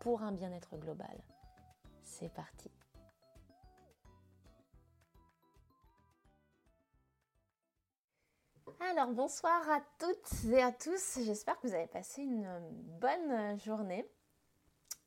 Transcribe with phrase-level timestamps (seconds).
[0.00, 1.16] pour un bien-être global.
[2.02, 2.70] C'est parti.
[8.80, 12.48] Alors bonsoir à toutes et à tous, j'espère que vous avez passé une
[13.00, 14.08] bonne journée.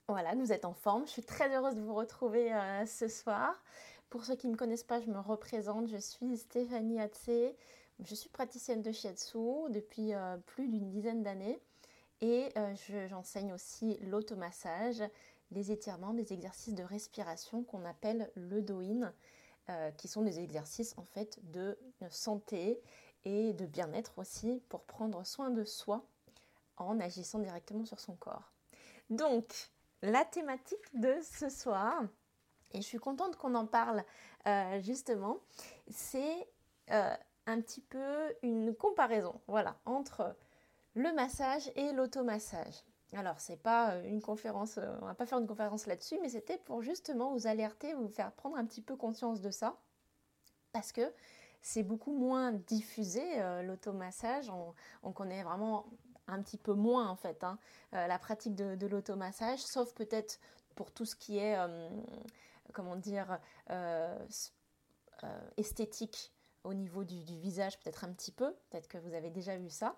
[0.08, 1.06] Voilà, vous êtes en forme.
[1.06, 3.64] Je suis très heureuse de vous retrouver euh, ce soir.
[4.10, 5.88] Pour ceux qui ne me connaissent pas, je me représente.
[5.88, 7.56] Je suis Stéphanie Hatzé.
[8.04, 11.62] Je suis praticienne de shiatsu depuis euh, plus d'une dizaine d'années.
[12.22, 12.76] Et euh,
[13.08, 15.04] j'enseigne aussi l'automassage,
[15.50, 19.12] les étirements, des exercices de respiration qu'on appelle le doin,
[19.70, 21.78] euh, qui sont des exercices en fait de
[22.10, 22.80] santé
[23.26, 26.06] et de bien-être aussi pour prendre soin de soi
[26.78, 28.52] en agissant directement sur son corps.
[29.10, 29.72] Donc,
[30.04, 32.04] la thématique de ce soir,
[32.72, 34.04] et je suis contente qu'on en parle
[34.48, 35.40] euh, justement,
[35.90, 36.48] c'est
[36.88, 40.36] un petit peu une comparaison voilà, entre
[40.96, 42.84] le massage et l'automassage.
[43.14, 46.30] Alors, c'est pas euh, une conférence, euh, on va pas faire une conférence là-dessus, mais
[46.30, 49.78] c'était pour justement vous alerter, vous faire prendre un petit peu conscience de ça,
[50.72, 51.14] parce que
[51.62, 54.50] c'est beaucoup moins diffusé euh, l'automassage.
[55.04, 55.86] On, connaît vraiment
[56.28, 57.60] un petit peu moins en fait hein,
[57.92, 60.40] la pratique de, de l'automassage, sauf peut-être
[60.76, 61.58] pour tout ce qui est,
[62.72, 63.38] comment dire,
[65.58, 66.32] esthétique
[66.64, 69.96] au niveau du, visage peut-être un petit peu, peut-être que vous avez déjà vu ça,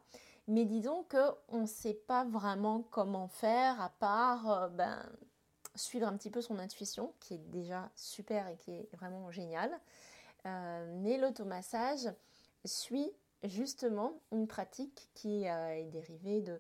[0.48, 5.10] mais disons qu'on ne sait pas vraiment comment faire à part euh, ben,
[5.76, 9.72] suivre un petit peu son intuition, qui est déjà super et qui est vraiment génial.
[10.46, 12.10] Euh, mais l'automassage
[12.66, 13.12] suit
[13.44, 16.60] justement une pratique qui euh, est dérivée de,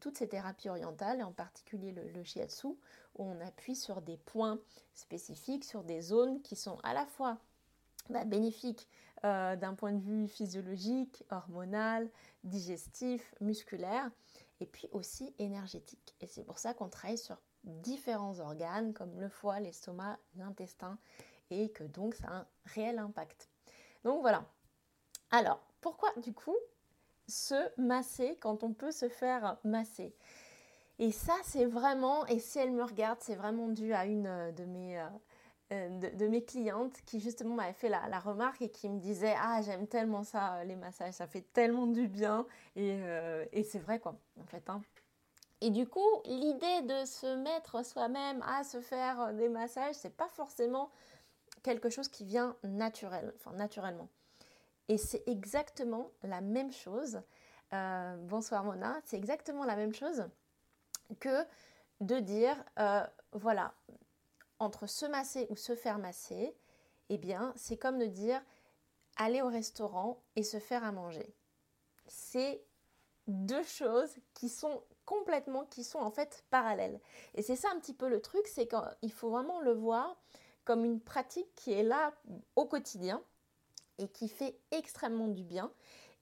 [0.00, 2.76] toutes ces thérapies orientales, et en particulier le, shiatsu, où
[3.18, 4.58] on appuie sur des points
[4.94, 7.38] spécifiques, sur des zones qui sont à la fois
[8.10, 8.88] bah, bénéfique
[9.24, 12.08] euh, d'un point de vue physiologique, hormonal,
[12.44, 14.10] digestif, musculaire,
[14.60, 16.14] et puis aussi énergétique.
[16.20, 20.98] Et c'est pour ça qu'on travaille sur différents organes comme le foie, l'estomac, l'intestin,
[21.50, 23.50] et que donc ça a un réel impact.
[24.04, 24.44] Donc voilà.
[25.30, 26.56] Alors, pourquoi du coup
[27.28, 30.14] se masser quand on peut se faire masser?
[30.98, 34.64] Et ça, c'est vraiment, et si elle me regarde, c'est vraiment dû à une de
[34.64, 35.02] mes,
[35.72, 39.62] euh, de, mes clientes qui justement m'avaient fait la, remarque et qui me disaient ah
[39.62, 42.44] j'aime tellement ça euh, les massages ça fait tellement du bien
[42.76, 44.82] euh, et, c'est vrai quoi en fait hein.
[45.60, 50.26] et du coup l'idée de se mettre soi-même à se faire des massages c'est pas
[50.30, 50.90] forcément
[51.62, 54.08] quelque chose qui vient naturel enfin naturellement
[54.88, 57.22] et c'est exactement la même chose
[57.70, 60.24] bonsoir Mona c'est exactement la même chose
[61.20, 61.44] que
[62.00, 62.56] de dire
[63.30, 63.72] voilà
[64.60, 66.54] entre se masser ou se faire masser,
[67.08, 68.40] eh bien, c'est comme de dire
[69.16, 71.34] aller au restaurant et se faire à manger.
[72.06, 72.62] C'est
[73.26, 77.00] deux choses qui sont complètement, qui sont en fait parallèles.
[77.34, 80.16] Et c'est ça un petit peu le truc, c'est qu'il faut vraiment le voir
[80.64, 82.12] comme une pratique qui est là
[82.54, 83.22] au quotidien
[83.98, 85.72] et qui fait extrêmement du bien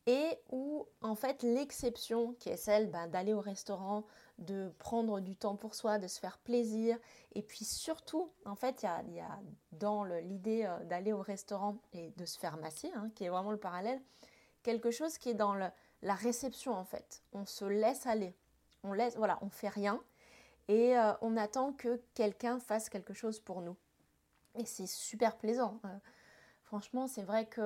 [0.06, 4.04] et où en fait l'exception qui est celle ben, d'aller au restaurant,
[4.38, 6.96] de prendre du temps pour soi, de se faire plaisir
[7.34, 9.38] et puis surtout en fait il y a,
[9.72, 13.50] dans l'idée euh, d'aller au restaurant et de se faire masser, hein, qui est vraiment
[13.50, 14.00] le parallèle,
[14.62, 17.22] quelque chose qui est dans la réception en fait.
[17.32, 18.34] On se laisse aller,
[18.84, 20.00] on laisse, voilà, on fait rien
[20.68, 23.76] et euh, on attend que quelqu'un fasse quelque chose pour nous.
[24.54, 25.80] Et c'est super plaisant.
[25.84, 25.88] Euh,
[26.62, 27.60] franchement, c'est vrai que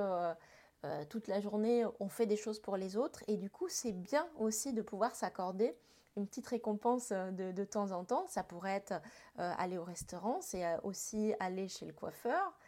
[0.85, 3.25] euh, toute la journée, on fait des choses pour les autres.
[3.27, 5.77] Et du coup, c'est bien aussi de pouvoir s'accorder
[6.17, 8.27] une petite récompense euh, de, temps en temps.
[8.29, 8.93] Ça pourrait être
[9.39, 12.59] euh, aller au restaurant, c'est aussi aller chez le coiffeur,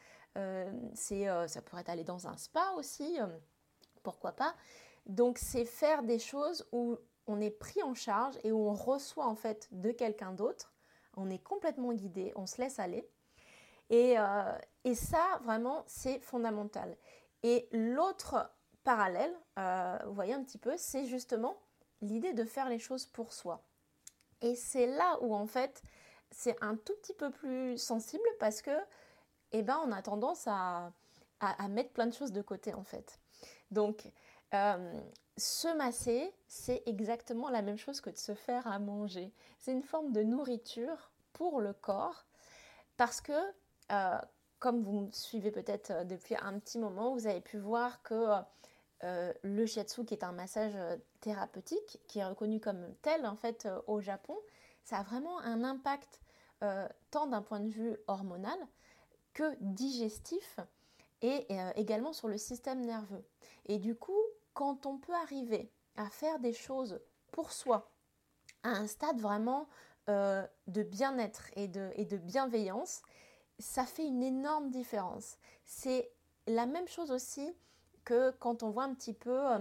[0.95, 3.19] c'est, ça pourrait être aller dans un spa aussi,
[4.03, 4.53] pourquoi pas.
[5.07, 6.99] Donc c'est faire des choses où
[7.29, 10.73] on est pris en charge et où on reçoit en fait de quelqu'un d'autre.
[11.17, 13.09] On est complètement guidé, on se laisse aller.
[13.91, 14.17] Et,
[14.83, 16.97] et ça, vraiment, c'est fondamental.
[17.45, 18.51] Et l'autre
[18.85, 21.57] parallèle, euh, vous voyez un petit peu, c'est justement
[22.05, 23.63] l'idée de faire les choses pour soi.
[24.41, 25.83] Et c'est là où en fait
[26.31, 28.77] c'est un tout petit peu plus sensible parce que
[29.53, 30.93] eh ben, on a tendance à,
[31.41, 33.21] à, mettre plein de choses de côté en fait.
[33.71, 34.11] Donc
[35.37, 39.33] se masser, c'est exactement la même chose que de se faire à manger.
[39.59, 42.25] C'est une forme de nourriture pour le corps
[42.97, 43.33] parce que,
[44.61, 48.29] comme vous me suivez peut-être depuis un petit moment, vous avez pu voir que
[49.03, 50.75] le shiatsu, qui est un massage
[51.25, 54.37] thérapeutique, qui est reconnu comme tel en fait au Japon,
[54.83, 56.21] ça a vraiment un impact
[57.11, 58.59] tant d'un point de vue hormonal
[59.35, 60.59] que digestif
[61.21, 63.23] et également sur le système nerveux.
[63.67, 64.21] Et du coup,
[64.55, 67.01] quand on peut arriver à faire des choses
[67.33, 67.91] pour soi,
[68.63, 69.69] à un stade vraiment
[70.09, 73.03] euh, de bien-être et de, bienveillance,
[73.59, 75.39] ça fait une énorme différence.
[75.65, 76.11] C'est
[76.47, 77.55] la même chose aussi
[78.05, 79.59] que quand on voit un petit peu euh,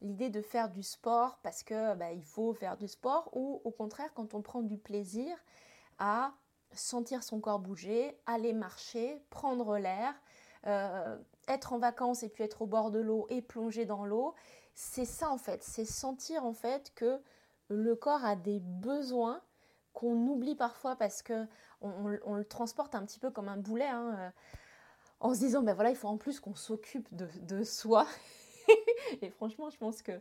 [0.00, 3.70] l'idée de faire du sport parce que bah, il faut faire du sport ou au
[3.70, 5.36] contraire quand on prend du plaisir
[5.98, 6.32] à
[6.72, 10.14] sentir son corps bouger, aller marcher, prendre l'air,
[10.66, 11.16] euh,
[11.48, 14.34] être en vacances et puis être au bord de l'eau et plonger dans l'eau,
[14.74, 17.20] c'est ça en fait, c'est sentir en fait que
[17.68, 19.42] le corps a des besoins
[19.92, 21.46] qu'on oublie parfois parce que
[21.80, 24.30] on, le transporte un petit peu comme un boulet, hein, euh,
[25.20, 28.06] en se disant ben voilà il faut en plus qu'on s'occupe de, soi.
[29.22, 30.20] et franchement je pense que,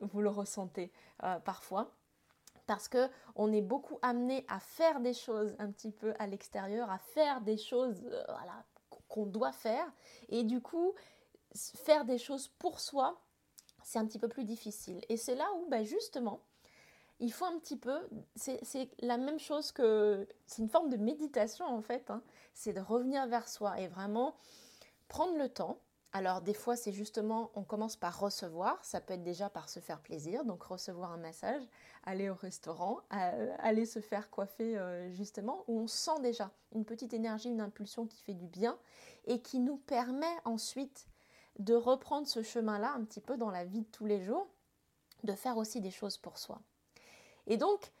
[0.00, 0.92] vous le ressentez
[1.22, 1.90] euh, parfois
[2.66, 6.90] parce que on est beaucoup amené à faire des choses un petit peu à l'extérieur,
[6.90, 8.64] à faire des choses voilà,
[9.12, 9.86] qu'on doit faire.
[10.30, 10.94] Et du coup,
[11.54, 13.20] faire des choses pour soi,
[13.84, 15.00] c'est un petit peu plus difficile.
[15.08, 16.40] Et c'est là où, bah, justement,
[17.20, 17.98] il faut un petit peu,
[18.34, 22.20] c'est la même chose que, c'est une forme de méditation en fait, hein.
[22.52, 24.34] c'est de revenir vers soi et vraiment
[25.06, 25.78] prendre le temps
[26.12, 29.80] alors des fois c'est justement on commence par recevoir, ça peut être déjà par se
[29.80, 31.62] faire plaisir, donc recevoir un massage,
[32.04, 36.84] aller au restaurant, euh, aller se faire coiffer euh, justement, où on sent déjà une
[36.84, 38.78] petite énergie, une impulsion qui fait du bien
[39.26, 41.06] et qui nous permet ensuite
[41.58, 44.48] de reprendre ce chemin-là un petit peu dans la vie de tous les jours,
[45.24, 46.60] de faire aussi des choses pour soi.
[47.46, 47.92] Et donc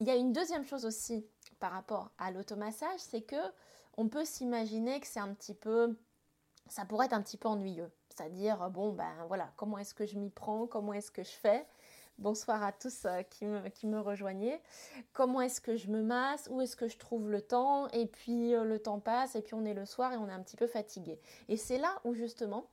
[0.00, 1.26] il y a une deuxième chose aussi
[1.60, 3.36] par rapport à l'automassage, c'est que
[3.96, 5.96] on peut s'imaginer que c'est un petit peu
[6.68, 7.90] ça pourrait être un petit peu ennuyeux.
[8.08, 11.30] C'est-à-dire, euh, bon, ben voilà, comment est-ce que je m'y prends, comment est-ce que je
[11.30, 11.66] fais?
[12.18, 14.60] Bonsoir à tous euh, qui, me, qui me rejoignaient.
[15.12, 16.48] Comment est-ce que je me masse?
[16.50, 17.88] Où est-ce que je trouve le temps?
[17.90, 20.32] Et puis euh, le temps passe, et puis on est le soir et on est
[20.32, 21.20] un petit peu fatigué.
[21.48, 22.66] Et c'est là où justement,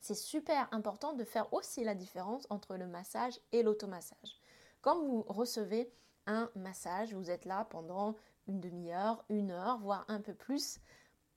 [0.00, 4.40] c'est super important de faire aussi la différence entre le massage et l'automassage.
[4.80, 5.92] Quand vous recevez
[6.26, 8.16] un massage, vous êtes là pendant
[8.48, 10.80] une demi-heure, une heure, voire un peu plus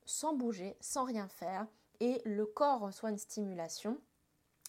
[0.05, 1.67] sans bouger, sans rien faire,
[1.99, 3.97] et le corps reçoit une stimulation.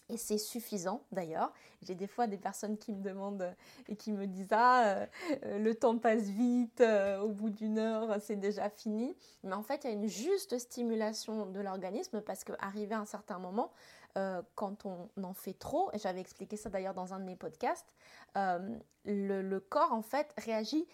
[0.09, 1.51] Et c'est suffisant d'ailleurs.
[1.81, 3.53] J'ai des fois des personnes qui me demandent
[3.89, 5.05] et qui me disent Ah,
[5.43, 9.15] euh, le temps passe vite, euh, au bout d'une heure, c'est déjà fini.
[9.43, 13.05] Mais en fait, il y a une juste stimulation de l'organisme parce qu'arrivé à un
[13.05, 13.73] certain moment,
[14.17, 17.35] euh, quand on en fait trop, et j'avais expliqué ça d'ailleurs dans un de mes
[17.35, 17.93] podcasts,
[18.35, 20.87] le, le, corps en fait réagit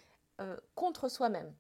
[0.75, 1.53] contre soi-même.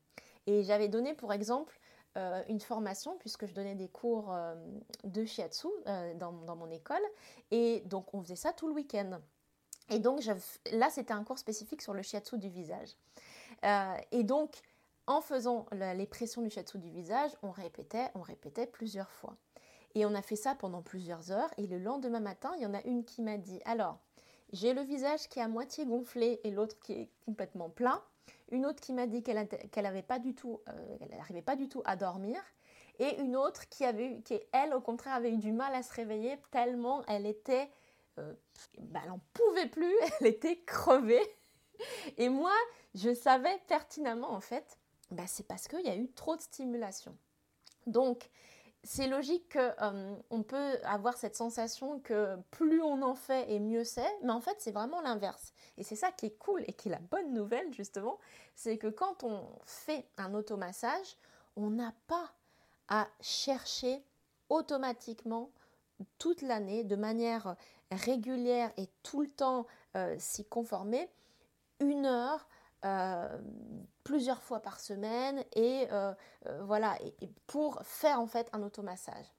[0.47, 1.77] Et j'avais donné pour exemple
[2.15, 4.53] euh, une formation puisque je donnais des cours euh,
[5.03, 7.01] de shiatsu euh, dans, mon école
[7.49, 9.19] et donc on faisait ça tout le week-end.
[9.89, 10.21] Et donc
[10.71, 12.95] là c'était un cours spécifique sur le shiatsu du visage.
[14.11, 14.61] et donc
[15.07, 19.35] en faisant les pressions du shiatsu du visage, on répétait, on répétait plusieurs fois.
[19.95, 22.75] Et on a fait ça pendant plusieurs heures et le lendemain matin, il y en
[22.75, 23.97] a une qui m'a dit alors
[24.51, 28.03] j'ai le visage qui est à moitié gonflé et l'autre qui est complètement plein.
[28.51, 31.95] Une autre qui m'a dit qu'elle n'arrivait pas du tout, euh, pas du tout à
[31.95, 32.39] dormir.
[32.99, 35.91] Et une autre qui avait, qui elle au contraire avait eu du mal à se
[35.93, 37.69] réveiller tellement elle était,
[38.19, 38.33] euh,
[38.79, 41.25] bah, elle n'en pouvait plus, elle était crevée.
[42.17, 42.53] Et moi,
[42.93, 44.77] je savais pertinemment en fait,
[45.09, 47.17] bah, c'est parce qu'il y a eu trop de stimulation.
[47.87, 48.29] Donc,
[48.83, 53.85] c'est logique qu'on euh, peut avoir cette sensation que plus on en fait et mieux
[53.85, 55.53] c'est, mais en fait c'est vraiment l'inverse.
[55.77, 58.19] Et c'est ça qui est cool et qui est la bonne nouvelle justement,
[58.55, 61.17] c'est que quand on fait un automassage,
[61.55, 62.33] on n'a pas
[62.89, 64.03] à chercher
[64.49, 65.49] automatiquement
[66.17, 67.55] toute l'année de manière
[67.91, 71.09] régulière et tout le temps euh, s'y conformer
[71.79, 72.47] une heure
[72.85, 73.37] euh,
[74.03, 76.13] plusieurs fois par semaine et euh,
[76.47, 79.33] euh, voilà et, pour faire en fait un automassage.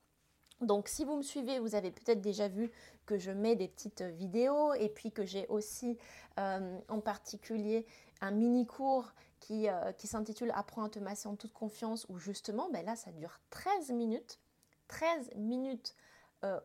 [0.62, 2.72] Donc si vous me suivez, vous avez peut-être déjà vu
[3.04, 5.98] que je mets des petites vidéos et puis que j'ai aussi
[6.38, 7.86] en particulier
[8.22, 9.66] un mini cours qui,
[9.98, 13.40] qui s'intitule Apprends à te masser en toute confiance où justement ben là ça dure
[13.50, 14.40] 13 minutes.
[14.88, 15.94] 13 minutes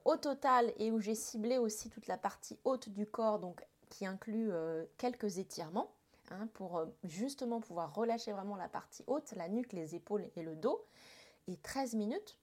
[0.06, 4.06] au total et où j'ai ciblé aussi toute la partie haute du corps donc qui
[4.06, 4.52] inclut
[4.98, 5.92] quelques étirements.
[6.32, 10.44] Hein, pour euh, justement pouvoir relâcher vraiment la partie haute, la nuque, les épaules et
[10.44, 10.86] le dos.
[11.48, 12.38] Et 13 minutes,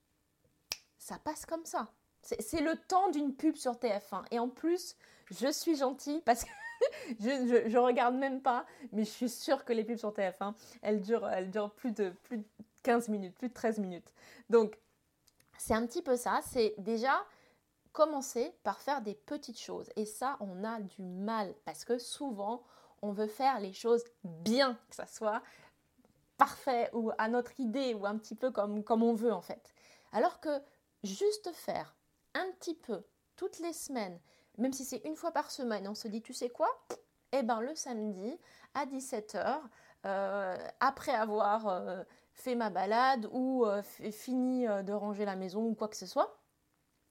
[0.98, 1.88] ça passe comme ça.
[2.22, 4.24] C'est le temps d'une pub sur TF1.
[4.32, 4.96] Et en plus,
[5.30, 6.50] je suis gentille parce que
[7.20, 11.00] je, je, regarde même pas, mais je suis sûre que les pubs sur TF1, elles
[11.00, 12.44] durent, elles durent plus, de, plus de
[12.82, 14.12] 15 minutes, plus de 13 minutes.
[14.50, 14.76] Donc,
[15.58, 16.40] c'est un petit peu ça.
[16.44, 17.24] C'est déjà
[17.92, 19.88] commencer par faire des petites choses.
[19.94, 22.64] Et ça, on a du mal parce que souvent,
[23.02, 25.42] on veut faire les choses bien, que ça soit
[26.36, 29.74] parfait ou à notre idée ou un petit peu comme, comme on veut en fait.
[30.12, 30.60] Alors que
[31.02, 31.96] juste faire
[32.34, 33.02] un petit peu
[33.36, 34.18] toutes les semaines,
[34.58, 36.68] même si c'est une fois par semaine, on se dit, tu sais quoi?
[37.32, 38.38] Eh bien, le samedi
[38.74, 39.60] à 17h,
[40.04, 45.74] euh, après avoir euh, fait ma balade ou euh, fini de ranger la maison ou
[45.74, 46.38] quoi que ce soit,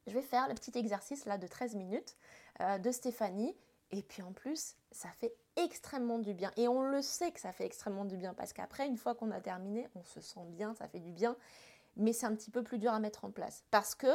[0.08, 2.16] je vais faire le petit exercice là de 13 minutes
[2.60, 3.58] de Stéphanie.
[3.92, 6.52] Et puis en plus, ça fait extrêmement du bien.
[6.58, 9.32] Et on le sait que ça fait extrêmement du bien parce qu'après, une fois qu'on
[9.32, 11.36] a terminé, on se sent bien, ça fait du bien.
[11.98, 14.08] Mais c'est un petit peu plus dur à mettre en place parce que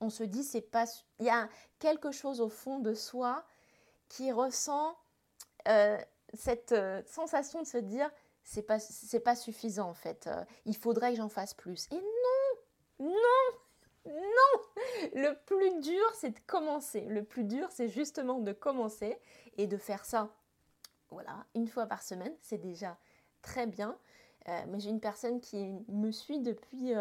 [0.00, 0.84] on se dit c'est pas
[1.18, 1.48] il y a
[1.78, 3.44] quelque chose au fond de soi
[4.08, 4.96] qui ressent
[5.68, 5.98] euh,
[6.34, 8.10] cette euh, sensation de se dire
[8.42, 11.96] c'est pas c'est pas suffisant en fait euh, il faudrait que j'en fasse plus et
[11.96, 14.62] non non non
[15.14, 19.18] le plus dur c'est de commencer le plus dur c'est justement de commencer
[19.56, 20.30] et de faire ça
[21.16, 22.98] voilà une fois par semaine c'est déjà
[23.42, 23.96] très bien
[24.68, 26.94] mais j'ai une personne qui me suit depuis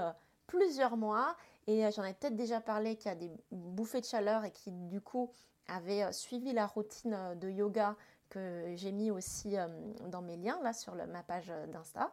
[0.47, 1.35] plusieurs mois
[1.67, 4.71] et euh, j'en ai peut-être déjà parlé qui a des bouffées de chaleur et qui
[4.71, 5.31] du coup
[5.67, 7.95] avait euh, suivi la routine euh, de yoga
[8.29, 9.55] que j'ai mis aussi
[10.07, 12.11] dans mes liens là sur ma page d'Insta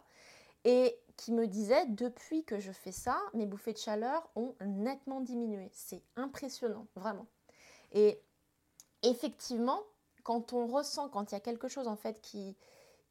[0.64, 5.22] et qui me disait depuis que je fais ça, mes bouffées de chaleur ont nettement
[5.22, 5.70] diminué.
[5.72, 7.26] C'est impressionnant, vraiment.
[7.92, 8.20] Et
[9.02, 9.80] effectivement,
[10.22, 12.56] quand on ressent, quand il y a quelque chose en fait qui,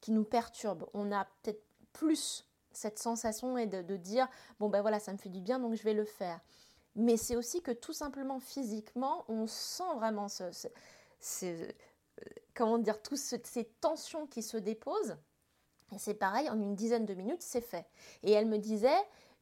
[0.00, 4.28] qui nous perturbe, on a peut-être plus cette sensation est de, dire
[4.58, 6.40] bon ben voilà ça me fait du bien donc je vais le faire.
[6.94, 10.44] Mais c'est aussi que tout simplement physiquement on sent vraiment ce,
[11.44, 11.70] euh,
[12.54, 15.16] comment dire toutes ces tensions qui se déposent.
[15.94, 17.86] Et c'est pareil en une dizaine de minutes c'est fait.
[18.22, 18.88] Et elle me disait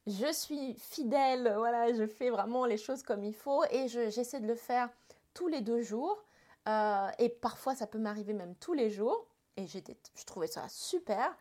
[0.07, 4.47] je suis fidèle voilà je fais vraiment les choses comme il faut et j'essaie de
[4.47, 4.89] le faire
[5.35, 6.25] tous les deux jours
[6.69, 9.27] euh, et parfois ça peut m'arriver même tous les jours.
[9.57, 11.37] Et je trouvais ça super.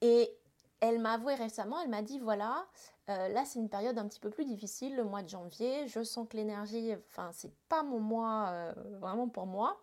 [0.00, 0.34] Et
[0.80, 2.66] elle m'a avoué récemment, elle m'a dit voilà,
[3.10, 6.02] euh, là c'est une période un petit peu plus difficile, le mois de janvier, je
[6.02, 9.78] sens que l'énergie, enfin c'est pas mon mois euh, vraiment pour moi,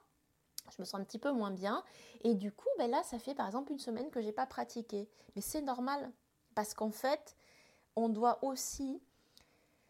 [0.72, 1.84] je me sens un petit peu moins bien,
[2.24, 5.08] et du coup ben là ça fait par exemple une semaine que j'ai pas pratiqué,
[5.36, 6.12] mais c'est normal
[6.56, 7.38] parce qu'en fait
[7.96, 9.00] on doit aussi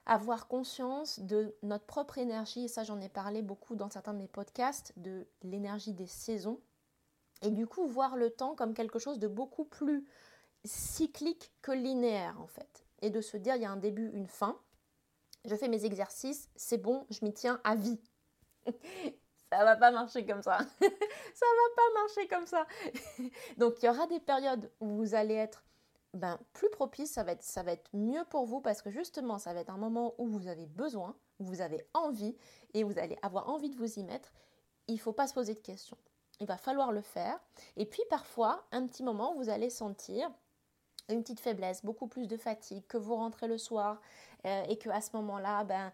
[0.07, 4.19] avoir conscience de notre propre énergie, et ça j'en ai parlé beaucoup dans certains de
[4.19, 6.59] mes podcasts, de l'énergie des saisons,
[7.41, 10.07] et du coup voir le temps comme quelque chose de beaucoup plus
[10.63, 12.85] cyclique que linéaire en fait.
[13.01, 14.57] Et de se dire il y a un début, une fin.
[15.45, 17.99] Je fais mes exercices, c'est bon, je m'y tiens à vie.
[18.65, 20.57] ça va pas marcher comme ça.
[20.79, 22.65] ça va pas marcher comme ça.
[23.57, 25.66] Donc il y aura des périodes où vous allez être
[26.17, 29.37] ben, plus propice, ça va, être, ça va être mieux pour vous parce que justement
[29.37, 32.35] ça va être un moment où vous avez besoin, où vous avez envie
[32.73, 34.33] et vous allez avoir envie de vous y mettre.
[34.87, 35.97] Il ne faut pas se poser de questions.
[36.39, 37.39] Il va falloir le faire.
[37.75, 40.29] Et puis parfois, un petit moment, vous allez sentir
[41.09, 44.01] une petite faiblesse, beaucoup plus de fatigue, que vous rentrez le soir
[44.45, 45.91] euh, et que à ce moment-là, ben,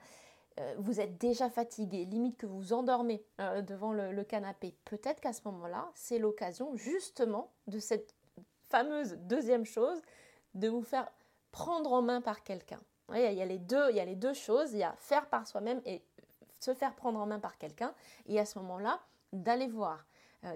[0.60, 5.34] euh, vous êtes déjà fatigué, limite que vous endormez euh, devant le, canapé, peut-être qu'à
[5.34, 8.16] ce moment-là, c'est l'occasion justement de cette
[8.74, 10.02] fameuse deuxième chose,
[10.56, 11.08] de vous faire
[11.52, 12.82] prendre en main par quelqu'un.
[13.14, 16.02] Il il y a les deux choses, il y a faire par soi-même et
[16.60, 17.94] se faire prendre en main par quelqu'un.
[18.26, 19.00] Et à ce moment-là,
[19.32, 20.06] d'aller voir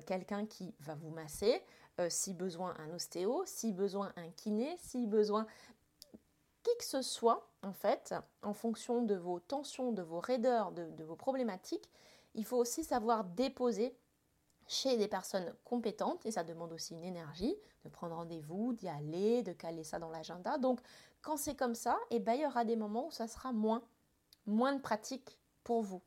[0.06, 1.62] quelqu'un qui va vous masser,
[2.00, 5.48] euh, si besoin un ostéo, si besoin un kiné, si besoin
[6.64, 11.04] qui que ce soit, en fait, en fonction de vos tensions, de vos raideurs, de,
[11.04, 11.90] vos problématiques,
[12.36, 13.96] il faut aussi savoir déposer
[14.68, 19.44] chez des personnes compétentes, et ça demande aussi une énergie, de prendre rendez-vous, d'y aller,
[19.44, 20.58] de caler ça dans l'agenda.
[20.58, 20.80] Donc,
[21.22, 23.84] quand c'est comme ça, eh ben, il y aura des moments où ça sera moins,
[24.46, 26.02] moins de pratique pour vous.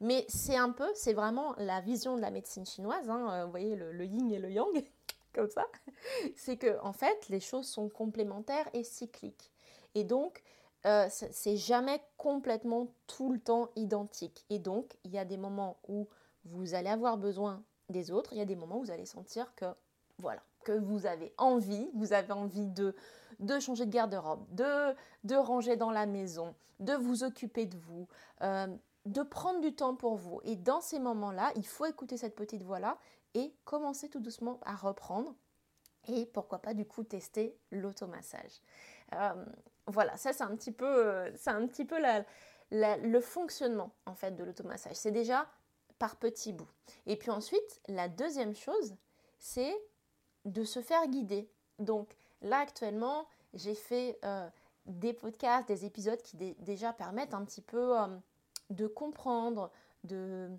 [0.00, 3.50] Mais c'est un peu, c'est vraiment la vision de la médecine chinoise, hein, euh, vous
[3.50, 4.84] voyez le, le yin et le yang,
[5.32, 5.64] comme ça,
[6.36, 9.50] c'est que en fait les choses sont complémentaires et cycliques.
[9.94, 10.42] Et donc
[10.86, 14.44] euh, c'est jamais complètement tout le temps identique.
[14.50, 16.08] Et donc il y a des moments où
[16.44, 19.54] vous allez avoir besoin des autres, il y a des moments où vous allez sentir
[19.54, 19.66] que
[20.18, 22.94] voilà, que vous avez envie, vous avez envie de,
[23.40, 24.94] de changer de garde-robe, de,
[25.24, 28.08] de ranger dans la maison, de vous occuper de vous,
[28.42, 28.66] euh,
[29.06, 30.40] de prendre du temps pour vous.
[30.44, 32.98] Et dans ces moments-là, il faut écouter cette petite voix-là
[33.34, 35.34] et commencer tout doucement à reprendre.
[36.08, 38.60] Et pourquoi pas du coup tester l'automassage.
[39.14, 39.44] Euh,
[39.86, 41.96] voilà, ça c'est un petit peu, c'est un petit peu
[42.70, 44.96] le fonctionnement en fait de l'automassage.
[44.96, 45.46] C'est déjà
[46.02, 46.66] par petits bouts.
[47.06, 48.96] Et puis ensuite, la deuxième chose,
[49.38, 49.72] c'est
[50.44, 51.48] de se faire guider.
[51.78, 54.50] Donc là actuellement, j'ai fait euh,
[54.86, 58.08] des podcasts, des épisodes qui déjà permettent un petit peu euh,
[58.70, 59.70] de comprendre,
[60.02, 60.50] de,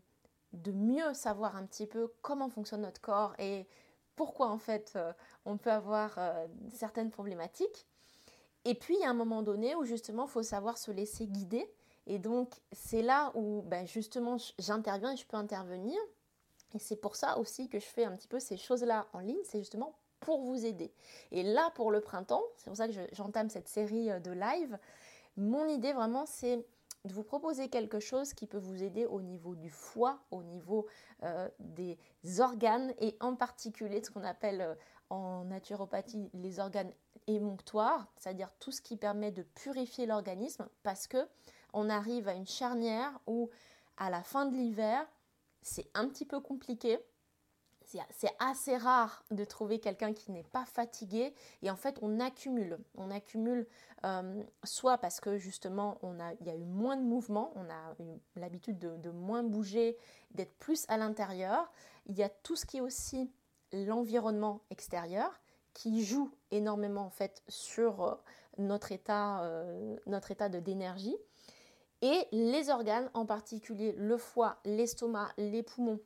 [0.54, 3.68] de mieux savoir un petit peu comment fonctionne notre corps et
[4.16, 5.12] pourquoi en fait euh,
[5.44, 6.18] on peut avoir
[6.72, 7.86] certaines problématiques.
[8.64, 11.28] Et puis il y a un moment donné où justement il faut savoir se laisser
[11.28, 11.70] guider.
[12.08, 15.98] Et donc c'est là où ben, justement j'interviens et je peux intervenir.
[16.74, 19.44] Et c'est pour ça aussi que je fais un petit peu ces choses-là en ligne,
[19.44, 20.92] c'est justement pour vous aider.
[21.32, 24.80] Et là, pour le printemps, c'est pour ça que j'entame cette série euh, de live,
[25.38, 26.66] mon idée vraiment, c'est
[27.06, 30.88] de vous proposer quelque chose qui peut vous aider au niveau du foie, au niveau
[31.24, 31.98] euh, des
[32.40, 34.76] organes et en particulier ce qu'on appelle euh,
[35.10, 36.94] en naturopathie les organes
[37.28, 41.28] émonctoires, c'est-à-dire tout ce qui permet de purifier l'organisme parce que
[41.74, 43.50] on arrive à une charnière où
[43.98, 45.06] à la fin de l'hiver,
[45.62, 47.00] c'est un petit peu compliqué
[48.10, 52.80] c'est assez rare de trouver quelqu'un qui n'est pas fatigué et en fait on accumule.
[52.96, 53.68] On accumule
[54.06, 57.96] euh, soit parce que justement on il y a eu moins de mouvement, on a
[58.00, 59.98] eu l'habitude de, moins bouger,
[60.32, 61.72] d'être plus à l'intérieur.
[62.08, 63.32] Il y a tout ce qui est aussi
[63.72, 65.40] l'environnement extérieur
[65.74, 68.16] qui joue énormément en fait sur euh,
[68.60, 71.18] notre état, euh, notre état d'énergie.
[72.04, 76.02] Et les organes, en particulier le foie, l'estomac, les poumons,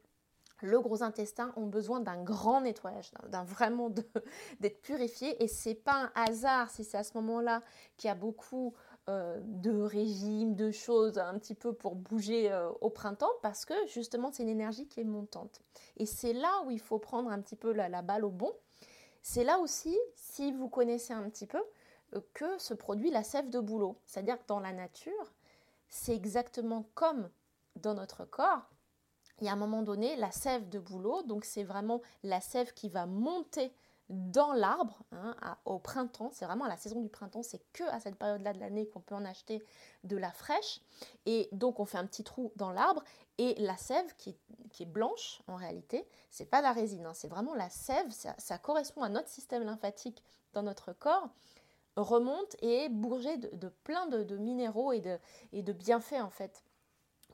[0.62, 3.90] le gros intestin ont besoin d'un grand nettoyage, d'un vraiment
[4.60, 5.42] d'être purifié.
[5.44, 7.64] Et c'est pas un hasard si c'est à ce moment-là
[7.98, 8.76] qu'il y a beaucoup
[9.10, 13.74] euh, de régimes, de choses un petit peu pour bouger euh, au printemps, parce que
[13.88, 15.62] justement c'est une énergie qui est montante.
[15.98, 18.54] Et c'est là où il faut prendre un petit peu la, balle au bon.
[19.24, 21.62] C'est là aussi, si vous connaissez un petit peu,
[22.14, 23.98] euh, que se produit la sève de bouleau.
[24.06, 25.34] C'est-à-dire que dans la nature,
[25.90, 27.30] c'est exactement comme
[27.76, 28.70] dans notre corps,
[29.40, 32.74] il y a un moment donné la sève de bouleau, donc c'est vraiment la sève
[32.74, 33.72] qui va monter
[34.10, 35.36] dans l'arbre hein,
[35.66, 36.32] au printemps.
[36.34, 39.16] C'est vraiment la saison du printemps, c'est que à cette période-là de l'année qu'on peut
[39.16, 39.64] en acheter
[40.04, 40.82] de la fraîche.
[41.26, 43.04] Et donc on fait un petit trou dans l'arbre
[43.38, 47.56] et la sève qui est, blanche en réalité, c'est pas la résine, hein, c'est vraiment
[47.56, 48.10] la sève.
[48.12, 51.30] Ça, correspond à notre système lymphatique dans notre corps
[52.02, 56.64] remonte et est bourgé de, plein de, minéraux et de, bienfaits en fait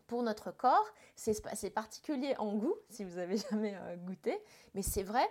[0.08, 0.93] pour notre corps.
[1.15, 4.39] C'est particulier en goût, si vous avez jamais euh, goûté,
[4.73, 5.28] mais c'est vrai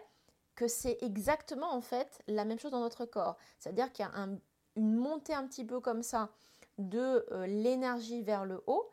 [0.54, 3.36] que c'est exactement en fait la même chose dans notre corps.
[3.58, 4.28] C'est-à-dire qu'il y a
[4.76, 6.30] une montée un petit peu comme ça
[6.78, 8.90] de euh, l'énergie vers le haut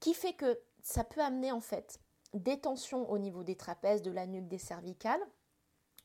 [0.00, 2.00] qui fait que ça peut amener en fait
[2.34, 5.20] des tensions au niveau des trapèzes, de la nuque, des cervicales,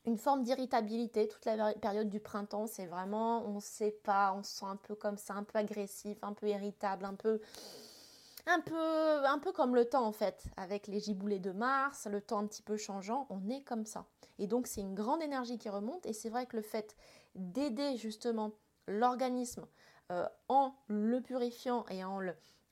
[0.04, 1.28] une forme d'irritabilité.
[1.28, 4.76] Toute la période du printemps, c'est vraiment, on ne sait pas, on se sent un
[4.76, 7.40] peu comme ça, un peu agressif, un peu irritable, un peu
[8.48, 12.20] un peu, un peu comme le temps en fait, avec les giboulées de Mars, le
[12.20, 14.06] temps un petit peu changeant, on est comme ça.
[14.38, 16.96] Et donc c'est une grande énergie qui remonte et c'est vrai que le fait
[17.34, 18.52] d'aider justement
[18.86, 19.66] l'organisme
[20.10, 22.20] euh, en le purifiant et en,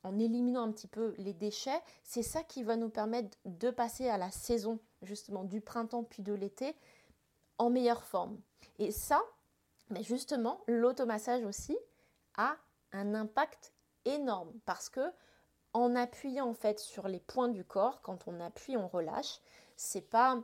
[0.03, 4.09] en éliminant un petit peu les déchets, c'est ça qui va nous permettre de passer
[4.09, 6.75] à la saison justement du printemps puis de l'été
[7.59, 8.39] en meilleure forme.
[8.79, 9.23] Et ça,
[9.91, 11.77] mais justement, l'automassage aussi
[12.37, 12.57] a
[12.93, 13.73] un impact
[14.05, 15.13] énorme parce que
[15.73, 19.41] en appuyant en fait sur les points du corps, quand on appuie, on relâche.
[19.77, 20.41] C'est pas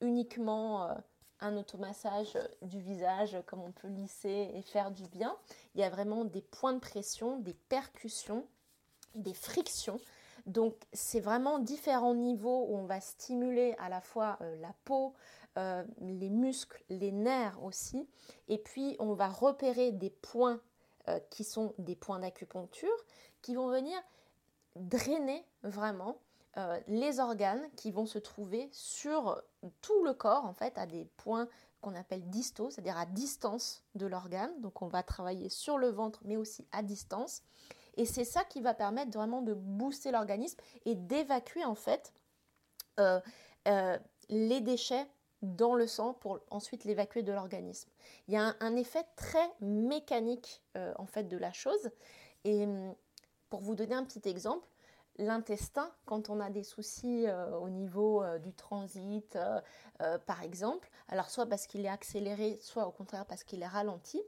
[0.00, 0.94] uniquement euh,
[1.40, 5.36] un automassage du visage comme on peut lisser et faire du bien.
[5.74, 8.46] Il y a vraiment des points de pression, des percussions,
[9.14, 10.00] des frictions.
[10.46, 15.14] Donc c'est vraiment différents niveaux où on va stimuler à la fois euh, la peau,
[15.58, 18.08] euh, les muscles, les nerfs aussi.
[18.48, 20.60] Et puis on va repérer des points
[21.28, 22.94] qui sont des points d'acupuncture
[23.42, 23.98] qui vont venir
[24.76, 26.18] drainer vraiment
[26.56, 29.40] euh, les organes qui vont se trouver sur
[29.82, 31.48] tout le corps, en fait, à des points
[31.80, 34.60] qu'on appelle distaux, c'est-à-dire à distance de l'organe.
[34.60, 37.42] Donc on va travailler sur le ventre, mais aussi à distance.
[37.96, 42.12] Et c'est ça qui va permettre vraiment de booster l'organisme et d'évacuer en fait
[42.98, 43.20] euh,
[43.68, 45.06] euh, les déchets
[45.42, 47.90] dans le sang pour ensuite l'évacuer de l'organisme.
[48.28, 51.90] Il y a un, effet très mécanique en fait de la chose.
[52.44, 52.94] Et hum,
[53.48, 54.66] pour vous donner un petit exemple,
[55.18, 60.90] l'intestin, quand on a des soucis euh, au niveau euh, du transit, euh, par exemple,
[61.08, 64.22] alors soit parce qu'il est accéléré, soit au contraire parce qu'il est ralenti,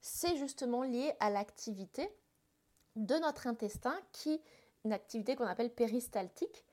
[0.00, 2.08] c'est justement lié à l'activité
[2.94, 4.40] de notre intestin, qui,
[4.84, 6.64] une activité qu'on appelle péristaltique,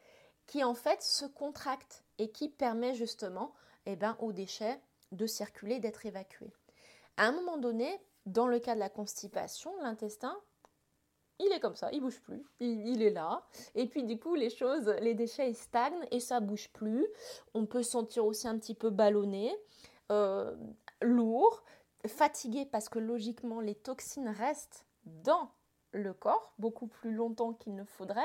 [0.46, 3.54] qui en fait se contracte et qui permet justement
[3.86, 4.80] eh ben, aux déchets
[5.12, 6.54] de circuler, d'être évacués.
[7.18, 10.38] À un moment donné, dans le cas de la constipation, l'intestin
[11.40, 13.44] il est comme ça, il bouge plus, il, est là.
[13.76, 17.08] Et puis du coup, les choses, les déchets, stagnent et ça bouge plus.
[17.54, 19.56] On peut sentir aussi un petit peu ballonné,
[20.12, 20.56] euh,
[21.02, 21.64] lourd,
[22.08, 25.50] fatigué parce que logiquement, les toxines restent dans
[25.92, 28.22] le corps beaucoup plus longtemps qu'il ne faudrait.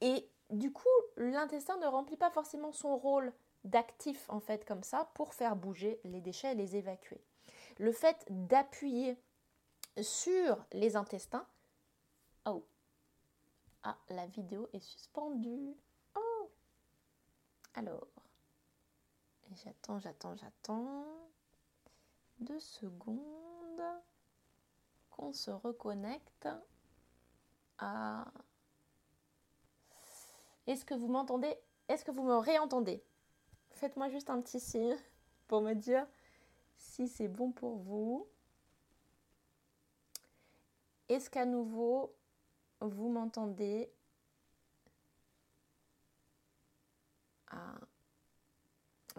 [0.00, 3.32] Et du coup, l'intestin ne remplit pas forcément son rôle
[3.64, 7.22] d'actif en fait comme ça pour faire bouger les déchets et les évacuer.
[7.78, 9.16] Le fait d'appuyer
[10.00, 11.46] sur les intestins,
[12.46, 12.64] oh,
[13.82, 15.74] ah la vidéo est suspendue.
[16.14, 16.50] Oh,
[17.74, 18.08] alors,
[19.64, 21.06] j'attends, j'attends, j'attends.
[22.40, 23.20] Deux secondes.
[25.10, 26.48] Qu'on se reconnecte
[27.78, 28.24] à.
[30.66, 31.54] Est-ce que vous m'entendez?
[31.88, 33.04] Est-ce que vous me réentendez?
[33.80, 34.94] Faites-moi juste un petit signe
[35.48, 36.06] pour me dire
[36.76, 38.28] si c'est bon pour vous.
[41.08, 42.14] Est-ce qu'à nouveau,
[42.82, 43.90] vous m'entendez?
[47.48, 47.78] Ah.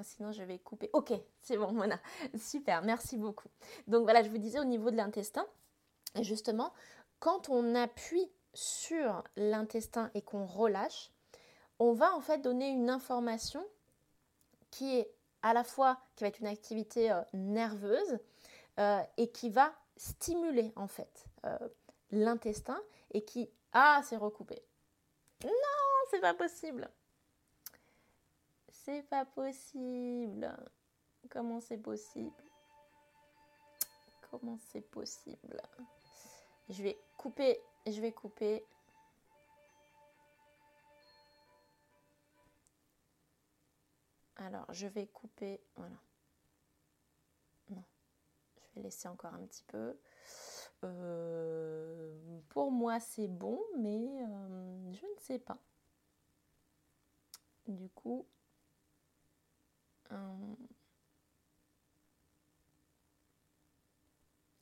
[0.04, 0.92] Sinon, je vais couper.
[0.94, 2.00] Ok, c'est bon, voilà.
[2.38, 3.50] Super, merci beaucoup.
[3.88, 5.48] Donc voilà, je vous disais au niveau de l'intestin,
[6.22, 6.72] justement,
[7.20, 11.12] quand on appuie sur l'intestin et qu'on relâche,
[11.80, 13.66] on va en fait donner une information
[14.72, 18.20] qui est à la fois qui va être une activité euh, nerveuse
[18.80, 21.58] euh, et qui va stimuler en fait euh,
[22.12, 22.82] l'intestin
[23.12, 24.62] et qui ah c'est recoupé.
[25.44, 25.50] Non,
[26.10, 26.90] c'est pas possible.
[28.70, 30.56] C'est pas possible.
[31.30, 32.44] Comment c'est possible?
[34.30, 35.62] Comment c'est possible?
[36.70, 38.66] Je vais couper, je vais couper
[44.42, 45.62] Alors, je vais couper.
[45.76, 45.96] Voilà.
[47.70, 47.84] Non.
[48.60, 49.98] Je vais laisser encore un petit peu.
[50.84, 55.60] Euh, pour moi, c'est bon, mais euh, je ne sais pas.
[57.68, 58.26] Du coup,
[60.12, 60.56] euh,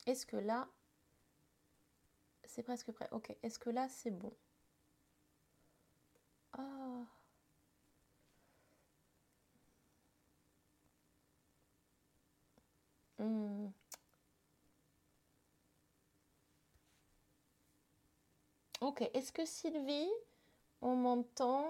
[0.06, 0.68] est-ce que là,
[2.44, 3.08] c'est presque prêt?
[3.12, 4.32] Ok, est-ce que là, c'est bon?
[6.52, 7.06] Ah
[13.20, 13.68] Hmm.
[18.80, 20.08] Ok, est-ce que Sylvie,
[20.80, 21.66] on m'entend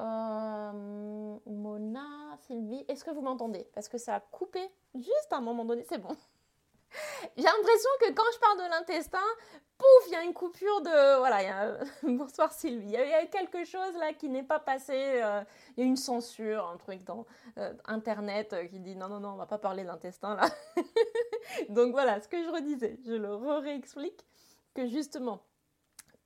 [0.00, 3.68] euh, Mona, Sylvie, est-ce que vous m'entendez?
[3.72, 6.16] Parce que ça a coupé juste à un moment donné, c'est bon.
[7.36, 9.24] J'ai l'impression que quand je parle de l'intestin,
[9.78, 11.18] pouf, il y a une coupure de...
[11.18, 11.78] Voilà, y a...
[12.02, 12.88] bonsoir Sylvie.
[12.88, 15.20] Il y, a quelque chose là qui n'est pas passé.
[15.22, 15.42] Euh,
[15.76, 17.26] il y a une censure, un truc dans
[17.58, 20.48] euh, Internet euh, qui dit non, non, non, on va pas parler de l'intestin là.
[21.68, 24.26] Donc voilà, ce que je redisais, je le réexplique,
[24.74, 25.42] que justement,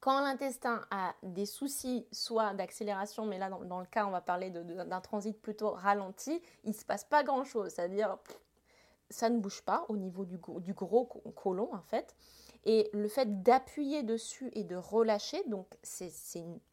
[0.00, 4.50] quand l'intestin a des soucis, soit d'accélération, mais là dans, le cas on va parler
[4.50, 8.16] d'un transit plutôt ralenti, il ne se passe pas grand-chose, c'est-à-dire
[9.10, 12.16] ça ne bouge pas au niveau du, du gros côlon en fait.
[12.64, 16.12] Et le fait d'appuyer dessus et de relâcher, donc c'est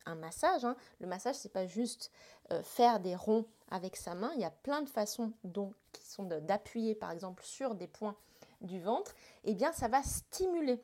[0.06, 0.66] un massage.
[0.66, 0.76] Hein.
[1.00, 2.12] Le massage, c'est pas juste
[2.52, 4.32] euh, faire des ronds avec sa main.
[4.36, 8.18] Il y a plein de façons dont, qui sont d'appuyer, par exemple, sur des points
[8.60, 9.12] du ventre.
[9.46, 10.84] Et eh bien, ça va stimuler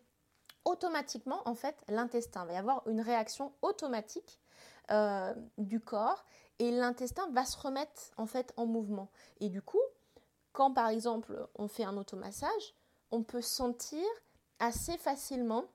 [0.64, 2.44] automatiquement en fait l'intestin.
[2.44, 4.40] Il va y avoir une réaction automatique
[4.92, 6.24] euh, du corps
[6.60, 9.10] et l'intestin va se remettre en fait en mouvement.
[9.42, 9.82] Et du coup,
[10.54, 12.76] quand par exemple on fait un automassage,
[13.12, 14.06] on peut sentir
[14.60, 15.66] assez facilement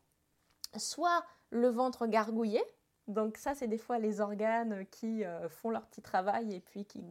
[0.77, 2.62] soit le ventre gargouillé,
[3.09, 6.85] donc ça c'est des fois les organes qui euh, font leur petit travail et puis
[6.85, 7.03] qui,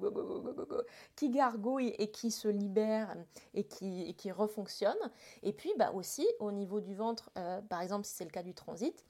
[1.30, 3.16] gargouillent et qui se libèrent
[3.54, 5.12] et qui, refonctionnent.
[5.44, 8.44] Et puis bah, aussi au niveau du ventre, euh, par exemple si c'est le cas
[8.44, 9.06] du transit,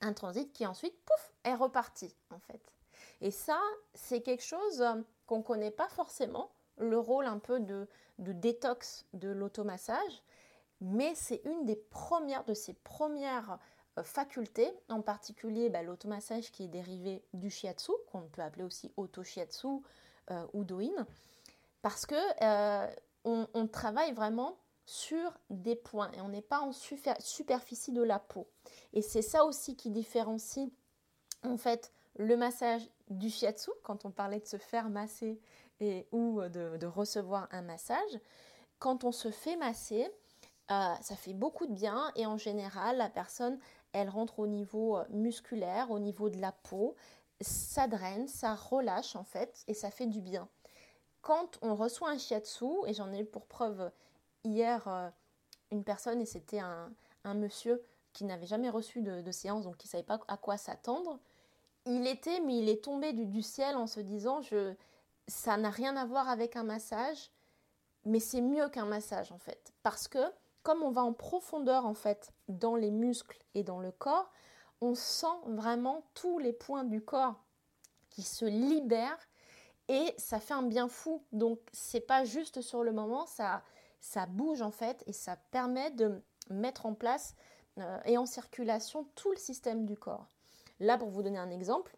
[0.00, 2.60] un transit qui ensuite, pouf, est reparti en fait.
[3.20, 3.60] Et ça,
[3.94, 4.84] c'est quelque chose
[5.26, 10.22] qu'on ne connaît pas forcément le rôle un peu de, détox de l'automassage,
[10.80, 13.58] mais c'est une des premières de ses premières
[13.98, 18.92] euh, facultés, en particulier bah, l'automassage qui est dérivé du shiatsu, qu'on peut appeler aussi
[18.96, 19.68] auto-shiatsu
[20.30, 21.06] euh, ou doin,
[21.82, 22.86] parce que euh,
[23.24, 28.48] on, travaille vraiment sur des points et on n'est pas en superficie de la peau.
[28.92, 30.68] Et c'est ça aussi qui différencie
[31.42, 35.40] en fait le massage du shiatsu, quand on parlait de se faire masser
[35.80, 38.20] et, ou de, recevoir un massage,
[38.78, 40.10] quand on se fait masser,
[40.70, 43.58] euh, ça fait beaucoup de bien et en général, la personne,
[43.92, 46.96] elle rentre au niveau euh, musculaire, au niveau de la peau,
[47.40, 50.48] ça draine, ça relâche en fait et ça fait du bien.
[51.22, 53.90] Quand on reçoit un shiatsu, et j'en ai eu pour preuve
[54.44, 55.08] hier euh,
[55.70, 56.92] une personne et c'était un,
[57.24, 57.84] un monsieur
[58.16, 61.18] qui n'avait jamais reçu de, séance, donc qui ne savait pas à quoi s'attendre,
[61.84, 64.74] il était, mais il est tombé du, ciel en se disant, je,
[65.28, 67.30] ça n'a rien à voir avec un massage,
[68.04, 69.72] mais c'est mieux qu'un massage en fait.
[69.82, 70.18] Parce que
[70.62, 74.30] comme on va en profondeur en fait dans les muscles et dans le corps,
[74.80, 77.44] on sent vraiment tous les points du corps
[78.10, 79.28] qui se libèrent
[79.88, 81.22] et ça fait un bien fou.
[81.32, 83.62] Donc c'est pas juste sur le moment, ça,
[84.00, 87.34] ça bouge en fait et ça permet de mettre en place
[87.78, 90.26] euh, et en circulation tout le système du corps.
[90.80, 91.96] Là, pour vous donner un exemple,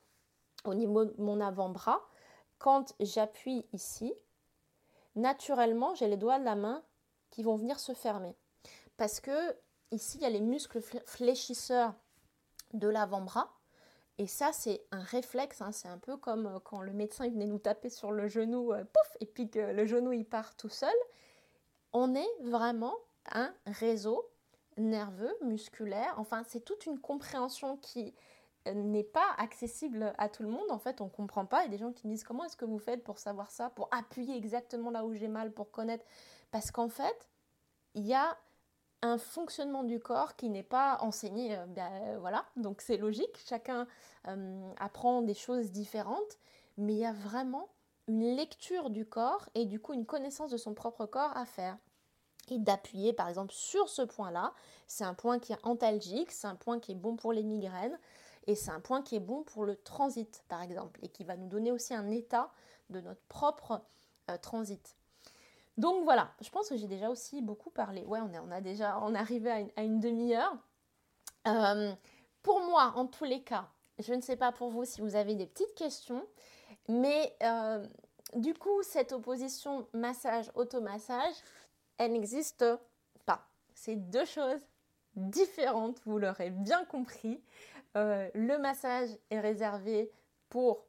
[0.64, 2.01] au niveau de mon avant-bras,
[2.59, 4.12] quand j'appuie ici,
[5.14, 6.83] naturellement, j'ai les doigts de la main
[7.31, 8.37] qui vont venir se fermer.
[8.97, 9.57] Parce que
[9.90, 11.94] ici, il y a les muscles fléchisseurs
[12.73, 13.51] de l'avant-bras.
[14.18, 15.62] Et ça, c'est un réflexe.
[15.62, 15.71] Hein.
[15.73, 18.85] C'est un peu comme euh, quand le médecin venait nous taper sur le genou, euh,
[18.85, 20.94] pouf, et puis que le genou il part tout seul.
[21.92, 22.94] On est vraiment
[23.31, 24.29] un réseau
[24.77, 26.14] nerveux, musculaire.
[26.18, 28.14] Enfin, c'est toute une compréhension qui
[28.66, 30.71] n'est pas accessible à tout le monde.
[30.71, 31.62] En fait, on ne comprend pas.
[31.62, 33.51] Il y a des gens qui me disent comment est-ce que vous faites pour savoir
[33.51, 36.05] ça, pour appuyer exactement là où j'ai mal, pour connaître?
[36.51, 37.29] Parce qu'en fait,
[37.94, 38.37] il y a
[39.03, 41.57] un fonctionnement du corps qui n'est pas enseigné.
[41.57, 43.38] Euh, ben, voilà, donc c'est logique.
[43.47, 43.87] Chacun
[44.27, 46.38] euh, apprend des choses différentes,
[46.77, 47.68] mais il y a vraiment
[48.09, 51.77] une lecture du corps et du coup une connaissance de son propre corps à faire
[52.51, 54.55] et d'appuyer par exemple sur ce point-là.
[54.87, 57.99] C'est un point qui est antalgique, c'est un point qui est bon pour les migraines
[58.49, 61.37] et c'est un point qui est bon pour le transit par exemple et qui va
[61.37, 62.51] nous donner aussi un état
[62.89, 63.83] de notre propre
[64.31, 64.97] euh, transit.
[65.77, 68.05] Donc voilà, je pense que j'ai déjà aussi beaucoup parlé.
[68.07, 70.57] Ouais, on, est, on a déjà, on est arrivé à une, demi-heure.
[71.47, 71.93] Euh,
[72.43, 75.35] pour moi, en tous les cas, je ne sais pas pour vous si vous avez
[75.35, 76.27] des petites questions,
[76.89, 77.87] mais euh,
[78.35, 81.35] du coup, cette opposition massage-automassage,
[81.99, 82.65] elle n'existe
[83.27, 83.47] pas.
[83.75, 84.67] C'est deux choses
[85.15, 87.43] différentes, vous l'aurez bien compris.
[87.96, 90.12] Euh, le massage est réservé
[90.48, 90.87] pour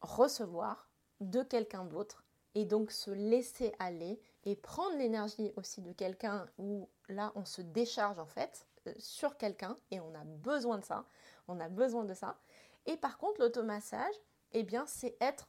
[0.00, 0.88] recevoir
[1.20, 6.88] de quelqu'un d'autre et donc se laisser aller et prendre l'énergie aussi de quelqu'un où
[7.08, 11.04] là on se décharge en fait euh, sur quelqu'un et on a besoin de ça,
[11.48, 12.38] on a besoin de ça.
[12.86, 14.14] Et par contre l'automassage,
[14.52, 15.48] eh bien c'est être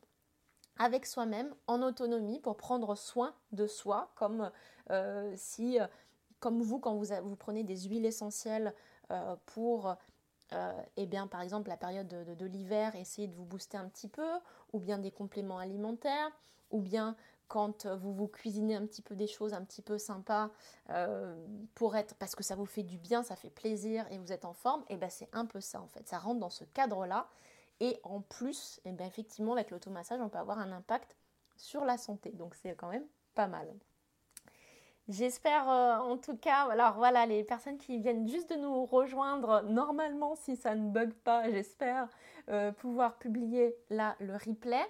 [0.77, 4.51] avec soi-même en autonomie pour prendre soin de soi comme
[4.91, 5.77] euh, si,
[6.39, 8.73] comme vous, quand vous, vous prenez des huiles essentielles
[9.45, 9.95] pour,
[10.97, 14.27] eh bien, par exemple, la période de, l'hiver, essayer de vous booster un petit peu,
[14.73, 16.31] ou bien des compléments alimentaires,
[16.71, 17.15] ou bien
[17.47, 20.51] quand vous vous cuisinez un petit peu des choses un petit peu sympas
[21.75, 24.45] pour être parce que ça vous fait du bien, ça fait plaisir et vous êtes
[24.45, 26.07] en forme, et ben c'est un peu ça en fait.
[26.07, 27.27] Ça rentre dans ce cadre-là.
[27.79, 31.15] Et en plus, et ben effectivement, avec l'automassage, on peut avoir un impact
[31.55, 32.31] sur la santé.
[32.31, 33.73] Donc c'est quand même pas mal.
[35.09, 39.63] J'espère euh, en tout cas, alors voilà, les personnes qui viennent juste de nous rejoindre,
[39.63, 42.07] normalement, si ça ne bug pas, j'espère
[42.49, 44.85] euh, pouvoir publier là le replay.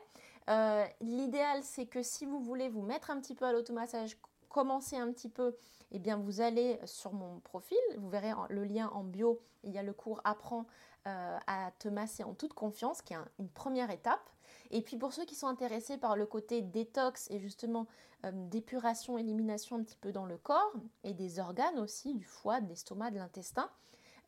[0.50, 4.18] Euh, l'idéal, c'est que si vous voulez vous mettre un petit peu à l'automassage,
[4.50, 5.56] commencer un petit peu,
[5.94, 9.78] eh bien vous allez sur mon profil, vous verrez le lien en bio, il y
[9.78, 10.66] a le cours Apprends
[11.06, 14.30] à te masser en toute confiance, qui est une première étape.
[14.72, 17.88] Et puis pour ceux qui sont intéressés par le côté détox et justement
[18.26, 22.62] euh, d'épuration, élimination un petit peu dans le corps et des organes aussi, du foie,
[22.62, 23.70] de l'estomac, de l'intestin,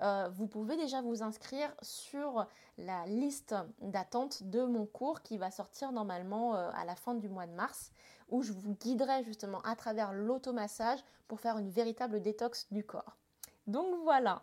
[0.01, 5.51] euh, vous pouvez déjà vous inscrire sur la liste d'attente de mon cours qui va
[5.51, 7.91] sortir normalement euh, à la fin du mois de mars,
[8.29, 13.17] où je vous guiderai justement à travers l'automassage pour faire une véritable détox du corps.
[13.67, 14.41] Donc voilà,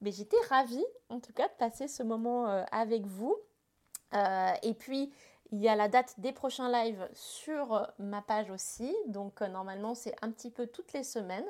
[0.00, 3.34] mais j'étais ravie en tout cas de passer ce moment avec vous.
[4.62, 5.12] et puis
[5.52, 8.94] il y a la date des prochains lives sur euh, ma page aussi.
[9.06, 11.46] Donc euh, normalement c'est un petit peu toutes les semaines.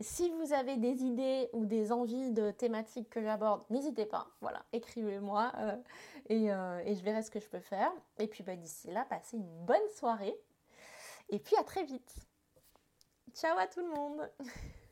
[0.00, 4.26] Si vous avez des idées ou des envies de thématiques que j'aborde, n'hésitez pas.
[4.40, 7.92] Voilà, écrivez-moi euh, et, je verrai ce que je peux faire.
[8.18, 10.34] Et puis bah, d'ici là, passez une bonne soirée.
[11.28, 12.14] Et puis à très vite.
[13.34, 14.30] Ciao à tout le monde